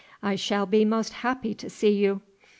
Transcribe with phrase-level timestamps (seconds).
[0.23, 2.21] "I shall be most happy to see you."